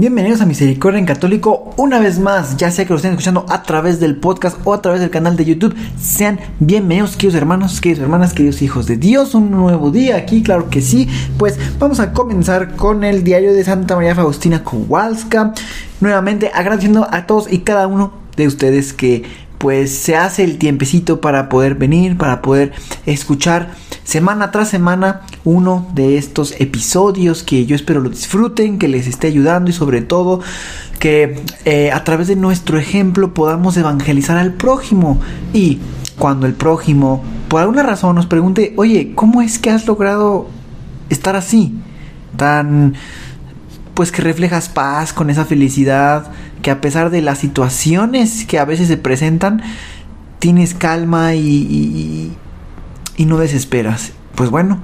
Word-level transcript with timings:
Bienvenidos 0.00 0.40
a 0.40 0.46
Misericordia 0.46 1.00
en 1.00 1.06
Católico 1.06 1.74
una 1.76 1.98
vez 1.98 2.20
más, 2.20 2.56
ya 2.56 2.70
sea 2.70 2.84
que 2.84 2.90
lo 2.90 2.98
estén 2.98 3.10
escuchando 3.10 3.44
a 3.48 3.64
través 3.64 3.98
del 3.98 4.14
podcast 4.14 4.56
o 4.62 4.72
a 4.72 4.80
través 4.80 5.00
del 5.00 5.10
canal 5.10 5.36
de 5.36 5.44
YouTube. 5.44 5.74
Sean 6.00 6.38
bienvenidos, 6.60 7.16
queridos 7.16 7.34
hermanos, 7.34 7.80
queridas 7.80 8.04
hermanas, 8.04 8.32
queridos 8.32 8.62
hijos 8.62 8.86
de 8.86 8.96
Dios. 8.96 9.34
Un 9.34 9.50
nuevo 9.50 9.90
día 9.90 10.14
aquí, 10.14 10.44
claro 10.44 10.70
que 10.70 10.82
sí. 10.82 11.08
Pues 11.36 11.58
vamos 11.80 11.98
a 11.98 12.12
comenzar 12.12 12.76
con 12.76 13.02
el 13.02 13.24
diario 13.24 13.52
de 13.52 13.64
Santa 13.64 13.96
María 13.96 14.14
Faustina 14.14 14.62
Kowalska. 14.62 15.52
Nuevamente 16.00 16.52
agradeciendo 16.54 17.08
a 17.10 17.26
todos 17.26 17.52
y 17.52 17.62
cada 17.62 17.88
uno 17.88 18.12
de 18.36 18.46
ustedes 18.46 18.92
que 18.92 19.24
pues 19.58 19.96
se 19.96 20.16
hace 20.16 20.44
el 20.44 20.58
tiempecito 20.58 21.20
para 21.20 21.48
poder 21.48 21.74
venir, 21.74 22.16
para 22.16 22.40
poder 22.42 22.72
escuchar 23.06 23.72
semana 24.04 24.50
tras 24.50 24.68
semana 24.68 25.22
uno 25.44 25.86
de 25.94 26.16
estos 26.16 26.54
episodios 26.60 27.42
que 27.42 27.66
yo 27.66 27.76
espero 27.76 28.00
lo 28.00 28.08
disfruten, 28.08 28.78
que 28.78 28.88
les 28.88 29.06
esté 29.06 29.26
ayudando 29.26 29.70
y 29.70 29.72
sobre 29.72 30.00
todo 30.00 30.40
que 30.98 31.42
eh, 31.64 31.90
a 31.92 32.04
través 32.04 32.28
de 32.28 32.36
nuestro 32.36 32.78
ejemplo 32.78 33.34
podamos 33.34 33.76
evangelizar 33.76 34.38
al 34.38 34.54
prójimo 34.54 35.20
y 35.52 35.78
cuando 36.18 36.46
el 36.46 36.54
prójimo 36.54 37.22
por 37.48 37.62
alguna 37.62 37.82
razón 37.82 38.14
nos 38.14 38.26
pregunte, 38.26 38.74
oye, 38.76 39.12
¿cómo 39.14 39.42
es 39.42 39.58
que 39.58 39.70
has 39.70 39.86
logrado 39.86 40.48
estar 41.08 41.34
así? 41.34 41.74
Tan 42.36 42.94
pues 43.94 44.12
que 44.12 44.22
reflejas 44.22 44.68
paz 44.68 45.12
con 45.12 45.28
esa 45.28 45.44
felicidad, 45.44 46.30
que 46.68 46.72
a 46.72 46.82
pesar 46.82 47.08
de 47.08 47.22
las 47.22 47.38
situaciones 47.38 48.44
que 48.44 48.58
a 48.58 48.66
veces 48.66 48.88
se 48.88 48.98
presentan, 48.98 49.62
tienes 50.38 50.74
calma 50.74 51.34
y, 51.34 52.30
y, 53.16 53.24
no 53.24 53.38
desesperas. 53.38 54.12
Pues 54.34 54.50
bueno, 54.50 54.82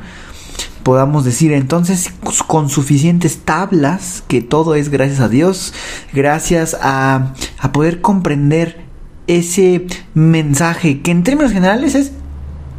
podamos 0.83 1.27
decir 1.27 1.53
entonces 1.53 2.11
con 2.47 2.71
suficientes 2.71 3.41
tablas 3.45 4.25
que 4.29 4.41
todo 4.41 4.77
es 4.77 4.89
gracias 4.89 5.21
a 5.21 5.29
Dios, 5.29 5.75
gracias 6.15 6.75
a, 6.81 7.35
a 7.59 7.73
poder 7.73 8.01
comprender 8.01 8.81
ese 9.27 9.87
mensaje 10.15 11.03
que 11.03 11.11
en 11.11 11.23
términos 11.23 11.53
generales 11.53 11.95
es 11.95 12.13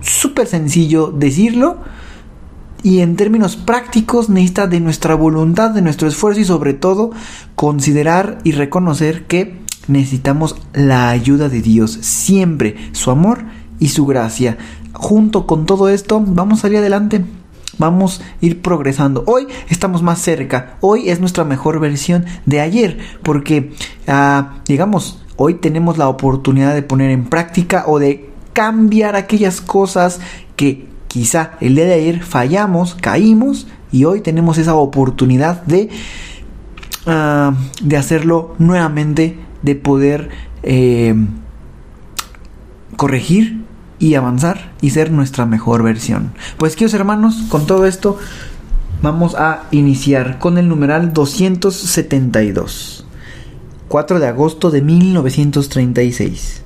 súper 0.02 0.48
sencillo 0.48 1.14
decirlo, 1.16 1.78
y 2.86 3.02
en 3.02 3.16
términos 3.16 3.56
prácticos 3.56 4.30
necesita 4.30 4.68
de 4.68 4.80
nuestra 4.80 5.16
voluntad, 5.16 5.72
de 5.72 5.82
nuestro 5.82 6.08
esfuerzo 6.08 6.42
y 6.42 6.46
sobre 6.46 6.76
todo 6.76 7.10
considerar 7.56 8.38
y 8.44 8.52
reconocer 8.52 9.26
que 9.26 9.60
necesitamos 9.88 10.56
la 10.72 11.10
ayuda 11.10 11.50
de 11.50 11.64
Dios, 11.64 11.98
siempre 12.02 12.76
su 12.92 13.10
amor 13.10 13.46
y 13.80 13.88
su 13.88 14.06
gracia. 14.06 14.60
Junto 14.94 15.48
con 15.48 15.66
todo 15.66 15.90
esto 15.90 16.24
vamos 16.24 16.60
a 16.60 16.62
salir 16.62 16.78
adelante. 16.78 17.26
Vamos 17.80 18.22
a 18.22 18.46
ir 18.46 18.62
progresando. 18.62 19.24
Hoy 19.26 19.48
estamos 19.68 20.04
más 20.04 20.20
cerca. 20.20 20.78
Hoy 20.80 21.10
es 21.10 21.20
nuestra 21.20 21.44
mejor 21.44 21.80
versión 21.80 22.26
de 22.46 22.62
ayer. 22.62 23.00
Porque, 23.24 23.74
ah, 24.08 24.60
digamos, 24.68 25.24
hoy 25.38 25.56
tenemos 25.56 25.98
la 25.98 26.08
oportunidad 26.08 26.76
de 26.76 26.84
poner 26.84 27.10
en 27.10 27.26
práctica 27.26 27.86
o 27.88 27.98
de 27.98 28.30
cambiar 28.54 29.16
aquellas 29.16 29.60
cosas 29.60 30.20
que 30.56 30.95
Quizá 31.16 31.52
el 31.62 31.76
día 31.76 31.86
de 31.86 31.94
ayer 31.94 32.24
fallamos, 32.24 32.94
caímos 32.94 33.68
y 33.90 34.04
hoy 34.04 34.20
tenemos 34.20 34.58
esa 34.58 34.76
oportunidad 34.76 35.62
de, 35.64 35.88
ah, 37.08 37.54
de 37.82 37.96
hacerlo 37.96 38.54
nuevamente, 38.60 39.40
de 39.62 39.76
poder 39.76 40.28
eh, 40.62 41.16
corregir 42.98 43.64
y 43.98 44.16
avanzar 44.16 44.74
y 44.82 44.90
ser 44.90 45.10
nuestra 45.10 45.46
mejor 45.46 45.84
versión. 45.84 46.34
Pues 46.58 46.76
queridos 46.76 46.96
hermanos, 46.96 47.46
con 47.48 47.66
todo 47.66 47.86
esto 47.86 48.18
vamos 49.02 49.36
a 49.36 49.64
iniciar 49.72 50.38
con 50.38 50.58
el 50.58 50.68
numeral 50.68 51.14
272. 51.14 53.06
4 53.88 54.20
de 54.20 54.28
agosto 54.28 54.70
de 54.70 54.82
1936. 54.82 56.62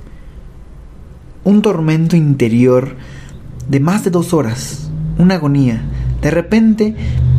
Un 1.43 1.61
tormento 1.61 2.15
interior 2.15 2.95
de 3.69 3.79
más 3.79 4.03
de 4.03 4.09
dos 4.09 4.33
horas, 4.33 4.89
una 5.17 5.35
agonía. 5.35 5.81
De 6.21 6.31
repente 6.31 6.95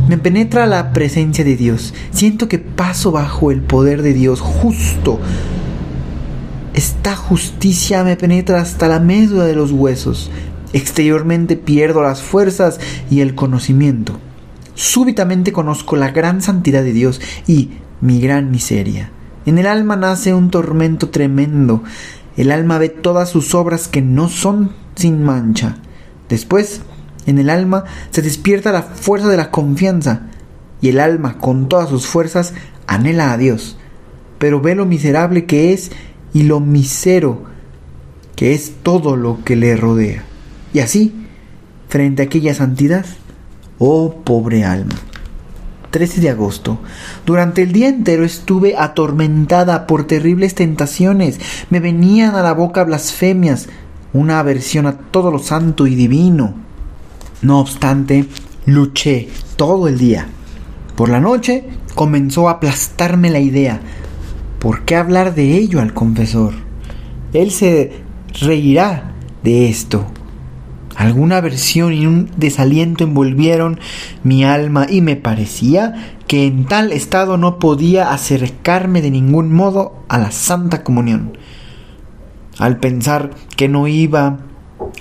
me 0.07 0.17
penetra 0.17 0.65
la 0.65 0.93
presencia 0.93 1.43
de 1.43 1.55
Dios. 1.55 1.93
Siento 2.11 2.47
que 2.47 2.57
paso 2.57 3.11
bajo 3.11 3.51
el 3.51 3.61
poder 3.61 4.01
de 4.01 4.13
Dios 4.13 4.39
justo. 4.39 5.19
Esta 6.73 7.15
justicia 7.15 8.03
me 8.03 8.15
penetra 8.15 8.61
hasta 8.61 8.87
la 8.87 8.99
médula 8.99 9.45
de 9.45 9.55
los 9.55 9.71
huesos. 9.71 10.31
Exteriormente 10.73 11.57
pierdo 11.57 12.01
las 12.01 12.21
fuerzas 12.21 12.79
y 13.09 13.19
el 13.19 13.35
conocimiento. 13.35 14.17
Súbitamente 14.73 15.51
conozco 15.51 15.97
la 15.97 16.11
gran 16.11 16.41
santidad 16.41 16.81
de 16.81 16.93
Dios 16.93 17.19
y 17.45 17.71
mi 17.99 18.21
gran 18.21 18.49
miseria. 18.51 19.11
En 19.45 19.57
el 19.57 19.67
alma 19.67 19.97
nace 19.97 20.33
un 20.33 20.49
tormento 20.49 21.09
tremendo. 21.09 21.83
El 22.37 22.51
alma 22.51 22.77
ve 22.77 22.87
todas 22.89 23.29
sus 23.29 23.53
obras 23.53 23.89
que 23.89 24.01
no 24.01 24.29
son 24.29 24.71
sin 24.95 25.23
mancha. 25.23 25.77
Después, 26.31 26.79
en 27.25 27.39
el 27.39 27.49
alma 27.49 27.83
se 28.09 28.21
despierta 28.21 28.71
la 28.71 28.83
fuerza 28.83 29.27
de 29.27 29.35
la 29.35 29.51
confianza 29.51 30.27
y 30.79 30.87
el 30.87 31.01
alma 31.01 31.37
con 31.39 31.67
todas 31.67 31.89
sus 31.89 32.07
fuerzas 32.07 32.53
anhela 32.87 33.33
a 33.33 33.37
Dios, 33.37 33.77
pero 34.39 34.61
ve 34.61 34.73
lo 34.73 34.85
miserable 34.85 35.45
que 35.45 35.73
es 35.73 35.91
y 36.33 36.43
lo 36.43 36.61
misero 36.61 37.43
que 38.37 38.53
es 38.53 38.75
todo 38.81 39.17
lo 39.17 39.43
que 39.43 39.57
le 39.57 39.75
rodea. 39.75 40.23
Y 40.73 40.79
así, 40.79 41.13
frente 41.89 42.21
a 42.21 42.25
aquella 42.25 42.53
santidad, 42.53 43.05
oh 43.77 44.21
pobre 44.23 44.63
alma. 44.63 44.95
13 45.89 46.21
de 46.21 46.29
agosto. 46.29 46.79
Durante 47.25 47.61
el 47.61 47.73
día 47.73 47.89
entero 47.89 48.23
estuve 48.23 48.77
atormentada 48.77 49.85
por 49.85 50.07
terribles 50.07 50.55
tentaciones. 50.55 51.41
Me 51.69 51.81
venían 51.81 52.35
a 52.35 52.41
la 52.41 52.53
boca 52.53 52.85
blasfemias, 52.85 53.67
una 54.13 54.39
aversión 54.39 54.87
a 54.87 54.97
todo 54.97 55.31
lo 55.31 55.39
santo 55.39 55.87
y 55.87 55.95
divino. 55.95 56.53
No 57.41 57.59
obstante, 57.59 58.25
luché 58.65 59.29
todo 59.55 59.87
el 59.87 59.97
día. 59.97 60.27
Por 60.95 61.09
la 61.09 61.19
noche 61.19 61.65
comenzó 61.95 62.47
a 62.47 62.53
aplastarme 62.53 63.29
la 63.29 63.39
idea. 63.39 63.81
¿Por 64.59 64.83
qué 64.85 64.95
hablar 64.95 65.33
de 65.33 65.57
ello 65.57 65.81
al 65.81 65.93
confesor? 65.93 66.53
Él 67.33 67.51
se 67.51 68.03
reirá 68.39 69.13
de 69.43 69.69
esto. 69.69 70.05
Alguna 70.95 71.37
aversión 71.37 71.93
y 71.93 72.05
un 72.05 72.29
desaliento 72.37 73.03
envolvieron 73.03 73.79
mi 74.23 74.43
alma 74.43 74.85
y 74.89 75.01
me 75.01 75.15
parecía 75.15 76.13
que 76.27 76.45
en 76.45 76.65
tal 76.65 76.91
estado 76.91 77.37
no 77.37 77.57
podía 77.57 78.11
acercarme 78.11 79.01
de 79.01 79.09
ningún 79.09 79.51
modo 79.51 80.03
a 80.09 80.19
la 80.19 80.31
Santa 80.31 80.83
Comunión 80.83 81.37
al 82.61 82.77
pensar 82.77 83.31
que 83.57 83.67
no 83.67 83.87
iba 83.87 84.37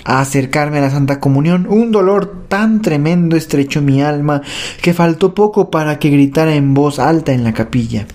a 0.06 0.20
acercarme 0.20 0.78
a 0.78 0.80
la 0.80 0.90
Santa 0.90 1.20
Comunión, 1.20 1.66
un 1.68 1.92
dolor 1.92 2.46
tan 2.48 2.80
tremendo 2.80 3.36
estrechó 3.36 3.82
mi 3.82 4.00
alma 4.00 4.40
que 4.80 4.94
faltó 4.94 5.34
poco 5.34 5.70
para 5.70 5.98
que 5.98 6.08
gritara 6.08 6.54
en 6.54 6.72
voz 6.72 6.98
alta 6.98 7.32
en 7.32 7.44
la 7.44 7.52
capilla. 7.52 8.06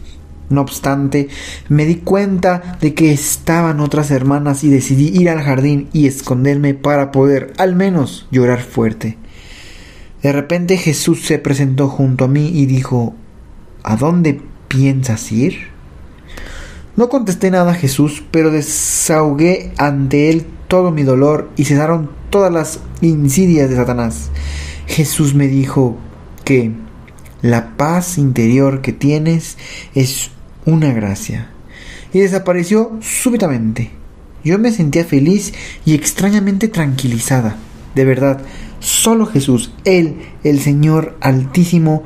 No 0.50 0.62
obstante, 0.62 1.28
me 1.70 1.86
di 1.86 1.98
cuenta 1.98 2.78
de 2.82 2.96
que 2.96 3.12
estaban 3.12 3.82
otras 3.82 4.10
hermanas 4.10 4.64
y 4.64 4.70
decidí 4.70 5.10
ir 5.16 5.30
al 5.30 5.44
jardín 5.44 5.90
y 5.94 6.08
esconderme 6.08 6.74
para 6.74 7.12
poder 7.12 7.54
al 7.60 7.76
menos 7.76 8.28
llorar 8.32 8.62
fuerte. 8.62 9.20
De 10.24 10.32
repente 10.32 10.78
Jesús 10.78 11.22
se 11.22 11.38
presentó 11.38 11.88
junto 11.88 12.26
a 12.26 12.28
mí 12.28 12.50
y 12.52 12.66
dijo 12.66 13.14
¿A 13.84 13.96
dónde 13.96 14.42
piensas 14.70 15.32
ir? 15.32 15.75
No 16.98 17.10
contesté 17.10 17.52
nada 17.52 17.72
a 17.72 17.76
Jesús, 17.76 18.24
pero 18.32 18.52
desahogué 18.52 19.74
ante 19.78 20.30
él 20.30 20.46
todo 20.70 20.92
mi 20.92 21.04
dolor 21.04 21.50
y 21.58 21.66
cesaron 21.66 22.10
todas 22.30 22.54
las 22.54 22.80
insidias 23.02 23.70
de 23.70 23.76
Satanás. 23.76 24.30
Jesús 24.88 25.36
me 25.36 25.48
dijo 25.48 25.98
que 26.46 26.72
la 27.42 27.76
paz 27.76 28.18
interior 28.18 28.82
que 28.82 28.94
tienes 28.94 29.58
es 29.94 30.32
una 30.66 30.94
gracia. 30.94 31.50
Y 32.14 32.20
desapareció 32.20 32.98
súbitamente. 33.02 33.92
Yo 34.46 34.58
me 34.58 34.72
sentía 34.72 35.04
feliz 35.04 35.54
y 35.84 35.96
extrañamente 35.96 36.70
tranquilizada. 36.70 37.58
De 37.94 38.06
verdad, 38.06 38.40
solo 38.80 39.26
Jesús, 39.26 39.74
Él, 39.84 40.20
el 40.46 40.62
Señor 40.62 41.18
Altísimo, 41.20 42.04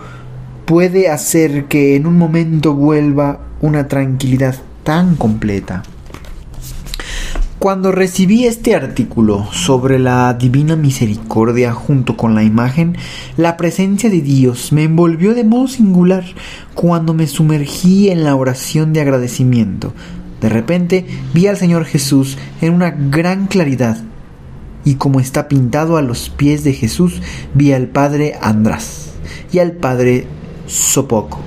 puede 0.66 1.10
hacer 1.10 1.66
que 1.66 1.96
en 1.96 2.08
un 2.08 2.18
momento 2.18 2.74
vuelva 2.74 3.42
una 3.62 3.88
tranquilidad 3.88 4.56
tan 4.90 5.16
completa. 5.18 5.84
Cuando 7.60 7.92
recibí 7.92 8.46
este 8.46 8.74
artículo 8.74 9.48
sobre 9.52 10.00
la 10.00 10.34
divina 10.34 10.76
misericordia 10.76 11.74
junto 11.74 12.18
con 12.18 12.34
la 12.34 12.42
imagen, 12.42 12.98
la 13.38 13.56
presencia 13.56 14.10
de 14.10 14.22
Dios 14.22 14.72
me 14.72 14.86
envolvió 14.86 15.36
de 15.36 15.44
modo 15.44 15.68
singular 15.68 16.24
cuando 16.74 17.14
me 17.14 17.28
sumergí 17.28 18.10
en 18.10 18.24
la 18.24 18.36
oración 18.36 18.92
de 18.92 19.02
agradecimiento. 19.02 19.94
De 20.42 20.50
repente 20.50 21.06
vi 21.36 21.46
al 21.46 21.58
Señor 21.58 21.86
Jesús 21.86 22.40
en 22.60 22.74
una 22.74 22.90
gran 22.90 23.46
claridad 23.46 24.00
y 24.86 24.96
como 24.96 25.20
está 25.20 25.48
pintado 25.48 25.98
a 25.98 26.02
los 26.02 26.30
pies 26.32 26.64
de 26.64 26.74
Jesús 26.74 27.22
vi 27.54 27.74
al 27.74 27.90
Padre 27.90 28.40
András 28.42 29.12
y 29.52 29.60
al 29.60 29.74
Padre 29.74 30.26
Sopoco. 30.66 31.42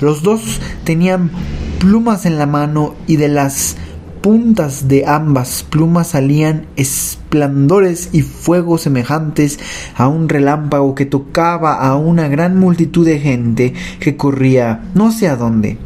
Los 0.00 0.24
dos 0.24 0.60
tenían 0.82 1.30
plumas 1.80 2.26
en 2.26 2.38
la 2.38 2.44
mano 2.44 2.94
y 3.06 3.16
de 3.16 3.28
las 3.28 3.78
puntas 4.20 4.86
de 4.86 5.06
ambas 5.06 5.64
plumas 5.68 6.08
salían 6.08 6.66
esplendores 6.76 8.10
y 8.12 8.20
fuegos 8.20 8.82
semejantes 8.82 9.58
a 9.96 10.06
un 10.06 10.28
relámpago 10.28 10.94
que 10.94 11.06
tocaba 11.06 11.76
a 11.76 11.96
una 11.96 12.28
gran 12.28 12.58
multitud 12.58 13.06
de 13.06 13.18
gente 13.18 13.72
que 13.98 14.18
corría 14.18 14.82
no 14.94 15.10
sé 15.10 15.26
a 15.28 15.36
dónde. 15.36 15.78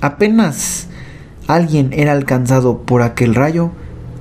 Apenas 0.00 0.88
alguien 1.46 1.92
era 1.92 2.10
alcanzado 2.10 2.78
por 2.78 3.02
aquel 3.02 3.36
rayo, 3.36 3.70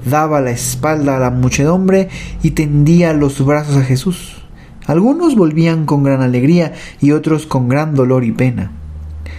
daba 0.06 0.42
la 0.42 0.52
espalda 0.52 1.18
a 1.18 1.20
la 1.20 1.32
muchedumbre 1.32 2.10
y 2.44 2.52
tendía 2.52 3.14
los 3.14 3.44
brazos 3.44 3.78
a 3.78 3.84
Jesús. 3.84 4.44
Algunos 4.86 5.36
volvían 5.36 5.88
con 5.88 6.04
gran 6.04 6.22
alegría 6.22 6.74
y 7.02 7.14
otros 7.14 7.48
con 7.48 7.68
gran 7.68 7.96
dolor 7.96 8.24
y 8.26 8.32
pena. 8.32 8.83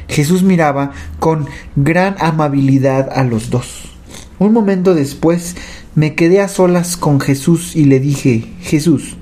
Jesús 0.09 0.43
miraba 0.43 0.93
con 1.19 1.47
gran 1.77 2.17
amabilidad 2.19 3.11
a 3.13 3.25
los 3.25 3.51
dos. 3.51 3.93
Un 4.39 4.53
momento 4.53 4.95
después 4.95 5.57
me 5.95 6.15
quedé 6.15 6.41
a 6.41 6.49
solas 6.49 6.97
con 6.97 7.21
Jesús 7.21 7.77
y 7.77 7.85
le 7.85 8.01
dije, 8.01 8.53
Jesús, 8.61 9.17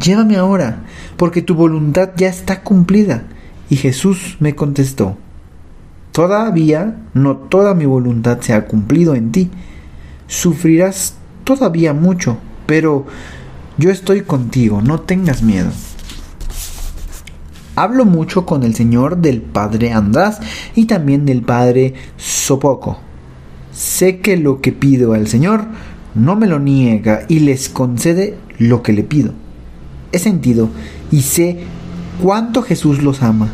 llévame 0.00 0.36
ahora, 0.36 0.84
porque 1.16 1.42
tu 1.42 1.54
voluntad 1.54 2.10
ya 2.16 2.28
está 2.28 2.62
cumplida. 2.62 3.24
Y 3.68 3.76
Jesús 3.76 4.36
me 4.40 4.54
contestó, 4.54 5.16
Todavía 6.12 6.96
no 7.14 7.36
toda 7.36 7.74
mi 7.74 7.86
voluntad 7.86 8.40
se 8.40 8.52
ha 8.52 8.66
cumplido 8.66 9.14
en 9.14 9.30
ti. 9.30 9.50
Sufrirás 10.26 11.14
todavía 11.44 11.94
mucho, 11.94 12.38
pero 12.66 13.06
yo 13.78 13.90
estoy 13.90 14.22
contigo, 14.22 14.82
no 14.82 15.00
tengas 15.00 15.42
miedo. 15.42 15.70
Hablo 17.80 18.04
mucho 18.04 18.44
con 18.44 18.62
el 18.62 18.74
Señor 18.74 19.16
del 19.16 19.40
Padre 19.40 19.90
András 19.92 20.38
y 20.74 20.84
también 20.84 21.24
del 21.24 21.40
Padre 21.40 21.94
Sopoco. 22.18 22.98
Sé 23.72 24.18
que 24.18 24.36
lo 24.36 24.60
que 24.60 24.70
pido 24.70 25.14
al 25.14 25.26
Señor 25.28 25.64
no 26.14 26.36
me 26.36 26.46
lo 26.46 26.58
niega 26.58 27.22
y 27.26 27.38
les 27.38 27.70
concede 27.70 28.36
lo 28.58 28.82
que 28.82 28.92
le 28.92 29.02
pido. 29.02 29.32
He 30.12 30.18
sentido 30.18 30.68
y 31.10 31.22
sé 31.22 31.60
cuánto 32.22 32.60
Jesús 32.60 33.02
los 33.02 33.22
ama. 33.22 33.48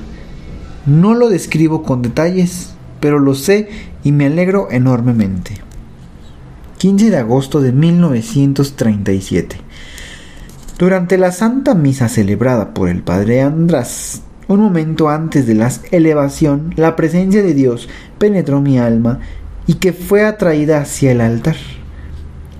No 0.87 1.14
lo 1.14 1.28
describo 1.28 1.84
con 1.84 2.02
detalles, 2.02 2.70
pero 2.99 3.20
lo 3.20 3.37
sé 3.37 3.69
y 4.02 4.11
me 4.11 4.26
alegro 4.26 4.67
enormemente. 4.73 5.55
15 6.78 7.11
de 7.11 7.17
agosto 7.17 7.61
de 7.61 7.70
1937. 7.70 9.56
Durante 10.78 11.17
la 11.17 11.32
Santa 11.32 11.75
Misa 11.75 12.11
celebrada 12.11 12.75
por 12.75 12.90
el 12.90 13.02
Padre 13.02 13.40
András, 13.40 14.20
un 14.46 14.61
momento 14.61 15.08
antes 15.08 15.46
de 15.46 15.55
la 15.55 15.73
elevación, 15.90 16.75
la 16.76 16.96
presencia 16.96 17.43
de 17.43 17.55
Dios 17.55 17.88
penetró 18.19 18.61
mi 18.61 18.78
alma 18.78 19.20
y 19.67 19.75
que 19.75 19.94
fue 19.94 20.26
atraída 20.26 20.82
hacia 20.82 21.12
el 21.12 21.23
altar. 21.23 21.56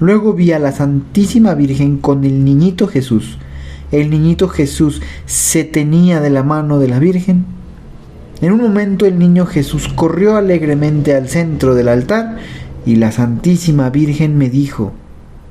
Luego 0.00 0.32
vi 0.32 0.52
a 0.52 0.58
la 0.58 0.72
Santísima 0.72 1.52
Virgen 1.52 1.98
con 1.98 2.24
el 2.24 2.42
niñito 2.42 2.86
Jesús. 2.86 3.36
El 3.92 4.08
niñito 4.08 4.48
Jesús 4.48 5.02
se 5.26 5.64
tenía 5.64 6.22
de 6.22 6.30
la 6.30 6.42
mano 6.42 6.78
de 6.78 6.88
la 6.88 6.98
Virgen. 6.98 7.44
En 8.40 8.50
un 8.50 8.62
momento 8.62 9.04
el 9.04 9.18
niño 9.18 9.44
Jesús 9.44 9.88
corrió 9.88 10.36
alegremente 10.36 11.14
al 11.14 11.28
centro 11.28 11.74
del 11.74 11.88
altar 11.88 12.38
y 12.86 12.96
la 12.96 13.12
Santísima 13.12 13.90
Virgen 13.90 14.38
me 14.38 14.48
dijo, 14.48 14.94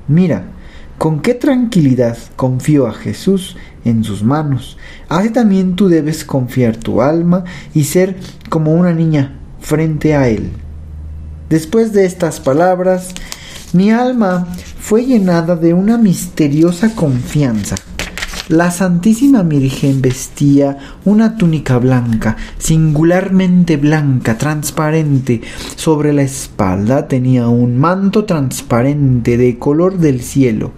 mira, 0.08 0.55
con 0.98 1.22
qué 1.22 1.34
tranquilidad 1.34 2.18
confío 2.36 2.88
a 2.88 2.94
Jesús 2.94 3.58
en 3.84 4.04
sus 4.04 4.24
manos. 4.24 4.78
Así 5.10 5.30
también 5.30 5.76
tú 5.76 5.88
debes 5.88 6.26
confiar 6.26 6.78
tu 6.78 7.02
alma 7.02 7.44
y 7.74 7.84
ser 7.86 8.18
como 8.50 8.74
una 8.74 8.94
niña 8.94 9.40
frente 9.60 10.16
a 10.16 10.28
Él. 10.28 10.52
Después 11.50 11.94
de 11.94 12.06
estas 12.06 12.40
palabras, 12.40 13.10
mi 13.74 13.92
alma 13.92 14.48
fue 14.80 15.06
llenada 15.06 15.56
de 15.56 15.74
una 15.74 15.98
misteriosa 15.98 16.96
confianza. 16.96 17.76
La 18.48 18.70
Santísima 18.70 19.42
Virgen 19.42 20.04
vestía 20.04 20.78
una 21.04 21.36
túnica 21.36 21.80
blanca, 21.80 22.38
singularmente 22.60 23.76
blanca, 23.76 24.38
transparente. 24.38 25.42
Sobre 25.76 26.14
la 26.14 26.22
espalda 26.22 27.08
tenía 27.08 27.48
un 27.48 27.80
manto 27.80 28.26
transparente 28.26 29.38
de 29.38 29.58
color 29.58 29.98
del 29.98 30.22
cielo, 30.22 30.74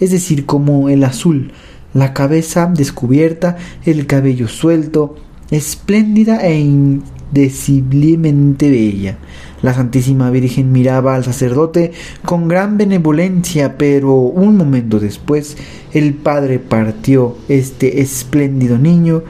es 0.00 0.12
decir, 0.12 0.46
como 0.46 0.88
el 0.88 1.04
azul, 1.04 1.52
la 1.92 2.14
cabeza 2.14 2.72
descubierta, 2.74 3.58
el 3.84 4.06
cabello 4.06 4.48
suelto, 4.48 5.16
espléndida 5.50 6.46
e 6.46 6.58
indeciblemente 6.58 8.70
bella. 8.70 9.18
La 9.62 9.74
Santísima 9.74 10.30
Virgen 10.30 10.72
miraba 10.72 11.14
al 11.14 11.24
sacerdote 11.24 11.92
con 12.24 12.48
gran 12.48 12.78
benevolencia, 12.78 13.76
pero 13.76 14.14
un 14.14 14.56
momento 14.56 14.98
después 14.98 15.56
el 15.92 16.14
Padre 16.14 16.58
partió 16.58 17.36
este 17.48 18.00
espléndido 18.00 18.78
niño 18.78 19.22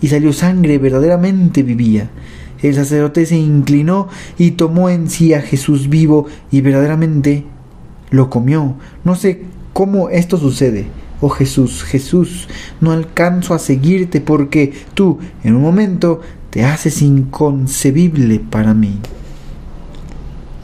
y 0.00 0.08
salió 0.08 0.32
sangre, 0.32 0.78
verdaderamente 0.78 1.62
vivía. 1.62 2.10
El 2.62 2.74
sacerdote 2.74 3.26
se 3.26 3.36
inclinó 3.36 4.08
y 4.38 4.52
tomó 4.52 4.88
en 4.88 5.10
sí 5.10 5.34
a 5.34 5.42
Jesús 5.42 5.90
vivo 5.90 6.26
y 6.50 6.62
verdaderamente 6.62 7.44
lo 8.10 8.30
comió. 8.30 8.76
No 9.04 9.14
sé 9.14 9.42
cómo 9.74 10.08
esto 10.08 10.38
sucede. 10.38 10.86
Oh 11.20 11.28
Jesús, 11.28 11.82
Jesús, 11.82 12.48
no 12.80 12.92
alcanzo 12.92 13.54
a 13.54 13.58
seguirte 13.58 14.20
porque 14.20 14.72
tú 14.94 15.18
en 15.44 15.54
un 15.54 15.62
momento 15.62 16.20
te 16.50 16.64
haces 16.64 17.02
inconcebible 17.02 18.38
para 18.38 18.74
mí. 18.74 18.98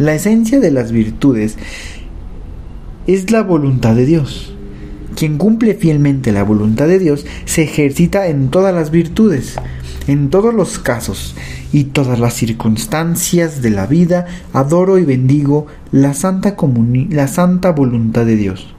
La 0.02 0.16
esencia 0.16 0.58
de 0.58 0.72
las 0.72 0.90
virtudes 0.90 1.56
es 3.06 3.30
la 3.30 3.44
voluntad 3.44 3.94
de 3.94 4.04
Dios. 4.04 4.52
Quien 5.14 5.38
cumple 5.38 5.74
fielmente 5.74 6.32
la 6.32 6.42
voluntad 6.42 6.88
de 6.88 6.98
Dios 6.98 7.24
se 7.44 7.62
ejercita 7.62 8.26
en 8.26 8.48
todas 8.48 8.74
las 8.74 8.90
virtudes, 8.90 9.54
en 10.08 10.28
todos 10.28 10.52
los 10.52 10.80
casos 10.80 11.36
y 11.72 11.84
todas 11.84 12.18
las 12.18 12.34
circunstancias 12.34 13.62
de 13.62 13.70
la 13.70 13.86
vida, 13.86 14.26
adoro 14.52 14.98
y 14.98 15.04
bendigo 15.04 15.68
la 15.92 16.14
santa, 16.14 16.56
la 17.10 17.28
santa 17.28 17.70
voluntad 17.70 18.26
de 18.26 18.34
Dios. 18.34 18.74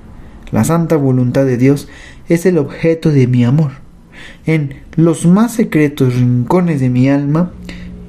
La 0.52 0.66
santa 0.66 0.98
voluntad 0.98 1.46
de 1.46 1.56
Dios 1.56 1.88
es 2.28 2.46
el 2.46 2.58
objeto 2.58 3.12
de 3.12 3.28
mi 3.28 3.46
amor. 3.46 3.72
En 4.46 4.82
los 4.98 5.26
más 5.26 5.54
secretos 5.54 6.16
rincones 6.16 6.82
de 6.82 6.90
mi 6.90 7.08
alma, 7.08 7.54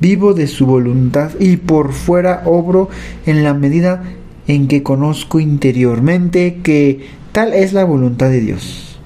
vivo 0.05 0.35
de 0.35 0.49
su 0.49 0.67
voluntad 0.67 1.31
y 1.41 1.57
por 1.57 1.95
fuera 1.95 2.43
obro 2.45 2.91
en 3.25 3.43
la 3.43 3.55
medida 3.55 4.03
en 4.47 4.69
que 4.69 4.83
conozco 4.83 5.41
interiormente 5.41 6.61
que 6.63 7.07
tal 7.33 7.55
es 7.55 7.73
la 7.73 7.85
voluntad 7.85 8.29
de 8.29 8.43
Dios. 8.43 8.99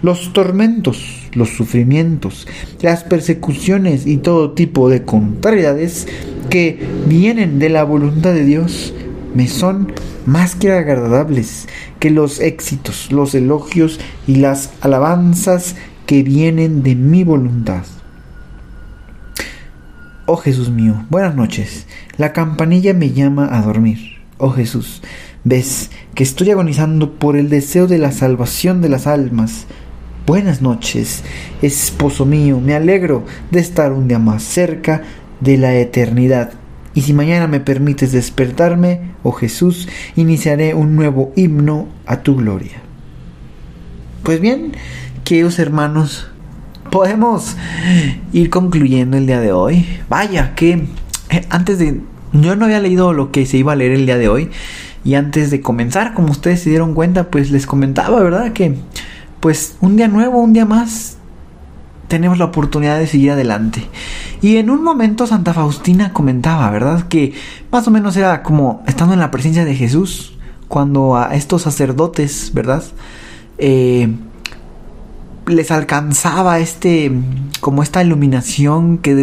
Los 0.00 0.32
tormentos, 0.32 1.28
los 1.32 1.48
sufrimientos, 1.48 2.46
las 2.80 3.02
persecuciones 3.02 4.06
y 4.06 4.18
todo 4.18 4.52
tipo 4.52 4.88
de 4.88 5.02
contrariedades 5.02 6.06
que 6.50 6.78
vienen 7.08 7.58
de 7.58 7.70
la 7.70 7.82
voluntad 7.82 8.32
de 8.32 8.44
Dios 8.44 8.94
me 9.34 9.48
son 9.48 9.92
más 10.24 10.54
que 10.54 10.70
agradables 10.70 11.66
que 11.98 12.10
los 12.10 12.38
éxitos, 12.38 13.10
los 13.10 13.34
elogios 13.34 13.98
y 14.28 14.36
las 14.36 14.70
alabanzas 14.82 15.74
que 16.06 16.22
vienen 16.22 16.84
de 16.84 16.94
mi 16.94 17.24
voluntad. 17.24 17.82
Oh 20.26 20.36
Jesús 20.36 20.70
mío, 20.70 21.04
buenas 21.10 21.34
noches. 21.34 21.86
La 22.16 22.32
campanilla 22.32 22.94
me 22.94 23.12
llama 23.12 23.54
a 23.54 23.60
dormir. 23.60 24.20
Oh 24.38 24.48
Jesús, 24.52 25.02
ves 25.44 25.90
que 26.14 26.22
estoy 26.22 26.50
agonizando 26.50 27.16
por 27.18 27.36
el 27.36 27.50
deseo 27.50 27.86
de 27.86 27.98
la 27.98 28.10
salvación 28.10 28.80
de 28.80 28.88
las 28.88 29.06
almas. 29.06 29.66
Buenas 30.26 30.62
noches, 30.62 31.24
esposo 31.60 32.24
mío, 32.24 32.58
me 32.58 32.72
alegro 32.74 33.26
de 33.50 33.60
estar 33.60 33.92
un 33.92 34.08
día 34.08 34.18
más 34.18 34.42
cerca 34.42 35.02
de 35.40 35.58
la 35.58 35.74
eternidad. 35.74 36.54
Y 36.94 37.02
si 37.02 37.12
mañana 37.12 37.46
me 37.46 37.60
permites 37.60 38.10
despertarme, 38.12 39.10
oh 39.24 39.32
Jesús, 39.32 39.90
iniciaré 40.16 40.72
un 40.72 40.96
nuevo 40.96 41.34
himno 41.36 41.86
a 42.06 42.22
tu 42.22 42.34
gloria. 42.36 42.80
Pues 44.22 44.40
bien, 44.40 44.72
queridos 45.22 45.58
hermanos, 45.58 46.30
podemos 46.94 47.56
ir 48.32 48.50
concluyendo 48.50 49.16
el 49.16 49.26
día 49.26 49.40
de 49.40 49.50
hoy. 49.50 49.84
Vaya, 50.08 50.54
que 50.54 50.86
eh, 51.28 51.44
antes 51.50 51.80
de... 51.80 52.00
Yo 52.32 52.54
no 52.54 52.66
había 52.66 52.78
leído 52.78 53.12
lo 53.12 53.32
que 53.32 53.46
se 53.46 53.56
iba 53.56 53.72
a 53.72 53.76
leer 53.76 53.90
el 53.90 54.06
día 54.06 54.16
de 54.16 54.28
hoy. 54.28 54.48
Y 55.02 55.14
antes 55.14 55.50
de 55.50 55.60
comenzar, 55.60 56.14
como 56.14 56.30
ustedes 56.30 56.60
se 56.60 56.70
dieron 56.70 56.94
cuenta, 56.94 57.30
pues 57.32 57.50
les 57.50 57.66
comentaba, 57.66 58.20
¿verdad? 58.22 58.52
Que 58.52 58.76
pues 59.40 59.76
un 59.80 59.96
día 59.96 60.06
nuevo, 60.06 60.38
un 60.38 60.52
día 60.52 60.66
más, 60.66 61.16
tenemos 62.06 62.38
la 62.38 62.44
oportunidad 62.44 63.00
de 63.00 63.08
seguir 63.08 63.32
adelante. 63.32 63.88
Y 64.40 64.58
en 64.58 64.70
un 64.70 64.84
momento 64.84 65.26
Santa 65.26 65.52
Faustina 65.52 66.12
comentaba, 66.12 66.70
¿verdad? 66.70 67.08
Que 67.08 67.32
más 67.72 67.88
o 67.88 67.90
menos 67.90 68.16
era 68.16 68.44
como 68.44 68.84
estando 68.86 69.14
en 69.14 69.20
la 69.20 69.32
presencia 69.32 69.64
de 69.64 69.74
Jesús, 69.74 70.38
cuando 70.68 71.16
a 71.16 71.34
estos 71.34 71.62
sacerdotes, 71.62 72.52
¿verdad? 72.54 72.84
Eh, 73.58 74.14
les 75.46 75.70
alcanzaba 75.70 76.58
este 76.58 77.12
como 77.60 77.82
esta 77.82 78.02
iluminación 78.02 78.98
que 78.98 79.14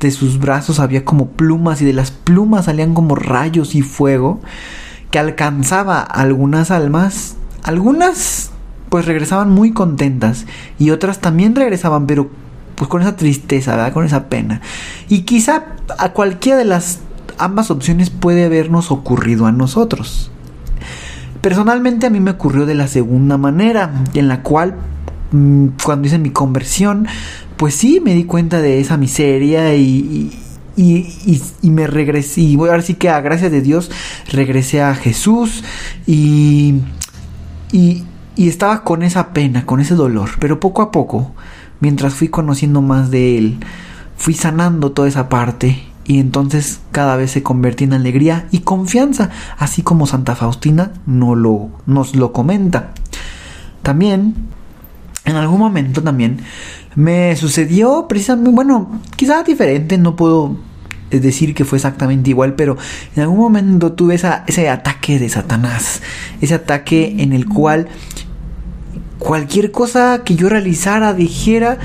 de, 0.00 0.10
sus 0.10 0.38
brazos 0.38 0.80
había 0.80 1.04
como 1.04 1.28
plumas 1.28 1.80
y 1.80 1.84
de 1.84 1.92
las 1.92 2.10
plumas 2.10 2.66
salían 2.66 2.94
como 2.94 3.14
rayos 3.14 3.74
y 3.74 3.82
fuego 3.82 4.40
que 5.10 5.18
alcanzaba 5.18 6.00
algunas 6.00 6.70
almas. 6.70 7.36
Algunas 7.62 8.50
pues 8.88 9.06
regresaban 9.06 9.50
muy 9.50 9.72
contentas 9.72 10.46
y 10.78 10.90
otras 10.90 11.20
también 11.20 11.54
regresaban 11.54 12.06
pero 12.06 12.30
pues 12.74 12.88
con 12.88 13.02
esa 13.02 13.16
tristeza 13.16 13.76
¿verdad? 13.76 13.92
con 13.92 14.04
esa 14.04 14.28
pena. 14.28 14.60
Y 15.08 15.22
quizá 15.22 15.64
a 15.98 16.10
cualquiera 16.10 16.58
de 16.58 16.64
las 16.64 17.00
ambas 17.38 17.70
opciones 17.70 18.10
puede 18.10 18.44
habernos 18.44 18.90
ocurrido 18.90 19.46
a 19.46 19.52
nosotros. 19.52 20.30
Personalmente 21.40 22.06
a 22.06 22.10
mí 22.10 22.20
me 22.20 22.32
ocurrió 22.32 22.66
de 22.66 22.74
la 22.74 22.88
segunda 22.88 23.36
manera 23.36 23.90
en 24.14 24.28
la 24.28 24.42
cual 24.42 24.76
cuando 25.82 26.06
hice 26.06 26.18
mi 26.18 26.30
conversión, 26.30 27.06
pues 27.56 27.74
sí, 27.74 28.00
me 28.00 28.14
di 28.14 28.24
cuenta 28.24 28.60
de 28.60 28.80
esa 28.80 28.96
miseria 28.96 29.74
y, 29.74 30.32
y, 30.76 31.40
y, 31.62 31.70
me 31.70 31.86
regresé, 31.86 32.40
y 32.42 32.56
ahora 32.56 32.82
sí 32.82 32.94
que 32.94 33.08
a 33.08 33.20
gracias 33.20 33.52
de 33.52 33.60
Dios 33.60 33.90
regresé 34.30 34.82
a 34.82 34.94
Jesús 34.94 35.64
y, 36.06 36.80
y, 37.72 38.04
y 38.36 38.48
estaba 38.48 38.82
con 38.84 39.02
esa 39.02 39.32
pena, 39.32 39.66
con 39.66 39.80
ese 39.80 39.94
dolor, 39.94 40.30
pero 40.40 40.60
poco 40.60 40.82
a 40.82 40.90
poco, 40.90 41.32
mientras 41.80 42.14
fui 42.14 42.28
conociendo 42.28 42.82
más 42.82 43.10
de 43.10 43.38
Él, 43.38 43.58
fui 44.16 44.34
sanando 44.34 44.92
toda 44.92 45.08
esa 45.08 45.28
parte 45.28 45.84
y 46.06 46.18
entonces 46.18 46.80
cada 46.92 47.16
vez 47.16 47.30
se 47.30 47.42
convertía 47.42 47.86
en 47.86 47.94
alegría 47.94 48.46
y 48.50 48.60
confianza, 48.60 49.30
así 49.58 49.82
como 49.82 50.06
Santa 50.06 50.34
Faustina 50.36 50.92
no 51.06 51.34
lo, 51.34 51.70
nos 51.86 52.14
lo 52.14 52.32
comenta. 52.32 52.92
También 53.82 54.34
en 55.24 55.36
algún 55.36 55.58
momento 55.58 56.02
también 56.02 56.38
me 56.94 57.34
sucedió 57.36 58.06
precisamente, 58.08 58.50
bueno, 58.50 59.00
quizás 59.16 59.44
diferente, 59.44 59.98
no 59.98 60.16
puedo 60.16 60.56
decir 61.10 61.54
que 61.54 61.64
fue 61.64 61.78
exactamente 61.78 62.30
igual, 62.30 62.54
pero 62.54 62.76
en 63.14 63.22
algún 63.22 63.38
momento 63.38 63.92
tuve 63.92 64.14
ese 64.14 64.68
ataque 64.68 65.18
de 65.18 65.28
Satanás, 65.28 66.02
ese 66.40 66.54
ataque 66.54 67.16
en 67.18 67.32
el 67.32 67.46
cual 67.46 67.88
cualquier 69.18 69.70
cosa 69.70 70.22
que 70.24 70.34
yo 70.34 70.48
realizara, 70.48 71.14
dijera, 71.14 71.78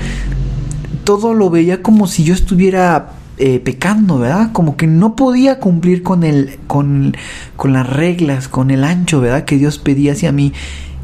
todo 1.04 1.34
lo 1.34 1.50
veía 1.50 1.82
como 1.82 2.06
si 2.06 2.24
yo 2.24 2.34
estuviera 2.34 3.12
eh, 3.38 3.58
pecando, 3.58 4.18
¿verdad? 4.18 4.52
Como 4.52 4.76
que 4.76 4.86
no 4.86 5.16
podía 5.16 5.58
cumplir 5.58 6.02
con 6.02 6.24
el, 6.24 6.58
con, 6.66 7.16
con 7.56 7.72
las 7.72 7.88
reglas, 7.88 8.48
con 8.48 8.70
el 8.70 8.84
ancho, 8.84 9.20
¿verdad? 9.20 9.44
Que 9.44 9.56
Dios 9.56 9.78
pedía 9.78 10.12
hacia 10.12 10.32
mí. 10.32 10.52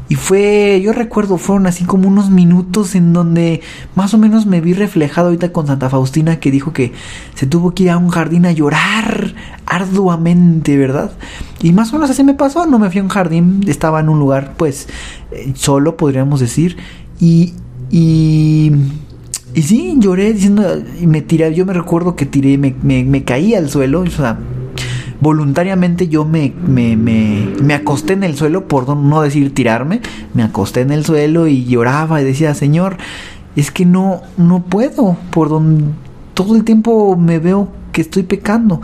Y 0.09 0.15
fue, 0.15 0.79
yo 0.81 0.93
recuerdo, 0.93 1.37
fueron 1.37 1.67
así 1.67 1.83
como 1.83 2.07
unos 2.07 2.29
minutos 2.29 2.95
en 2.95 3.11
donde 3.11 3.61
más 3.95 4.13
o 4.13 4.17
menos 4.17 4.45
me 4.45 4.61
vi 4.61 4.73
reflejado 4.73 5.27
ahorita 5.27 5.51
con 5.51 5.67
Santa 5.67 5.89
Faustina 5.89 6.39
que 6.39 6.49
dijo 6.49 6.71
que 6.71 6.93
se 7.35 7.45
tuvo 7.45 7.73
que 7.73 7.83
ir 7.83 7.89
a 7.89 7.97
un 7.97 8.09
jardín 8.09 8.45
a 8.45 8.51
llorar 8.51 9.33
arduamente, 9.65 10.77
¿verdad? 10.77 11.11
Y 11.61 11.73
más 11.73 11.91
o 11.91 11.95
menos 11.95 12.09
así 12.09 12.23
me 12.23 12.35
pasó, 12.35 12.65
no 12.65 12.79
me 12.79 12.89
fui 12.89 12.99
a 12.99 13.03
un 13.03 13.09
jardín, 13.09 13.61
estaba 13.67 13.99
en 13.99 14.07
un 14.07 14.19
lugar 14.19 14.53
pues 14.55 14.87
eh, 15.31 15.51
solo, 15.55 15.97
podríamos 15.97 16.39
decir, 16.39 16.77
y... 17.19 17.53
y 17.91 18.71
y 19.53 19.63
sí, 19.63 19.95
lloré 19.97 20.33
diciendo, 20.33 20.63
y 21.01 21.07
me 21.07 21.21
tiré, 21.21 21.51
yo 21.55 21.65
me 21.65 21.73
recuerdo 21.73 22.15
que 22.15 22.27
tiré, 22.27 22.59
me, 22.59 22.75
me, 22.83 23.03
me 23.03 23.23
caí 23.23 23.55
al 23.55 23.71
suelo, 23.71 24.01
o 24.01 24.07
sea, 24.07 24.37
voluntariamente 25.19 26.07
yo 26.07 26.25
me, 26.25 26.53
me, 26.67 26.95
me, 26.95 27.47
me, 27.61 27.73
acosté 27.73 28.13
en 28.13 28.23
el 28.23 28.35
suelo, 28.35 28.67
por 28.67 28.95
no 28.95 29.21
decir 29.21 29.53
tirarme, 29.53 30.01
me 30.33 30.43
acosté 30.43 30.81
en 30.81 30.91
el 30.91 31.05
suelo 31.05 31.47
y 31.47 31.65
lloraba 31.65 32.21
y 32.21 32.25
decía, 32.25 32.53
Señor, 32.53 32.97
es 33.55 33.71
que 33.71 33.85
no, 33.85 34.21
no 34.37 34.63
puedo, 34.63 35.17
por 35.31 35.49
donde 35.49 35.85
todo 36.33 36.55
el 36.55 36.63
tiempo 36.63 37.15
me 37.17 37.39
veo 37.39 37.69
que 37.91 38.01
estoy 38.01 38.23
pecando. 38.23 38.81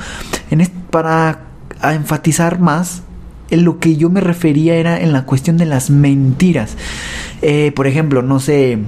En 0.50 0.68
para 0.90 1.42
enfatizar 1.84 2.60
más, 2.60 3.04
en 3.50 3.64
lo 3.64 3.80
que 3.80 3.96
yo 3.96 4.10
me 4.10 4.22
refería 4.22 4.76
era 4.76 5.00
en 5.00 5.14
la 5.14 5.26
cuestión 5.26 5.58
de 5.58 5.66
las 5.66 5.90
mentiras. 5.90 6.76
Eh, 7.42 7.72
por 7.76 7.86
ejemplo, 7.86 8.24
no 8.24 8.40
sé, 8.40 8.80